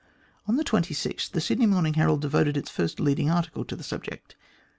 On 0.47 0.55
the 0.55 0.63
26th, 0.63 1.29
the 1.29 1.39
Sydney 1.39 1.67
Morning 1.67 1.93
Herald 1.93 2.21
devoted 2.23 2.57
its 2.57 2.71
first 2.71 2.99
leading 2.99 3.29
article 3.29 3.63
to 3.65 3.75
the 3.75 3.83
subject. 3.83 4.35